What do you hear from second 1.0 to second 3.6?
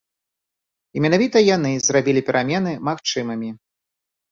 менавіта яны зрабілі перамены магчымымі.